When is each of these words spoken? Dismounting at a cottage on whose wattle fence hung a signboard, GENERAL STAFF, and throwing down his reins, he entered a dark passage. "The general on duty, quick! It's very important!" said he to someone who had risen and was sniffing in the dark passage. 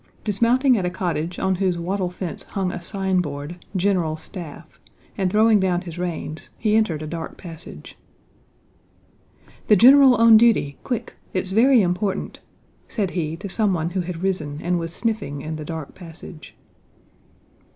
Dismounting 0.23 0.75
at 0.79 0.83
a 0.83 0.89
cottage 0.89 1.37
on 1.37 1.53
whose 1.57 1.77
wattle 1.77 2.09
fence 2.09 2.41
hung 2.41 2.71
a 2.71 2.81
signboard, 2.81 3.57
GENERAL 3.75 4.17
STAFF, 4.17 4.79
and 5.15 5.31
throwing 5.31 5.59
down 5.59 5.81
his 5.81 5.99
reins, 5.99 6.49
he 6.57 6.75
entered 6.75 7.03
a 7.03 7.05
dark 7.05 7.37
passage. 7.37 7.99
"The 9.67 9.75
general 9.75 10.15
on 10.15 10.37
duty, 10.37 10.79
quick! 10.83 11.17
It's 11.35 11.51
very 11.51 11.83
important!" 11.83 12.39
said 12.87 13.11
he 13.11 13.37
to 13.37 13.47
someone 13.47 13.91
who 13.91 14.01
had 14.01 14.23
risen 14.23 14.59
and 14.63 14.79
was 14.79 14.91
sniffing 14.91 15.41
in 15.43 15.57
the 15.57 15.65
dark 15.65 15.93
passage. 15.93 16.55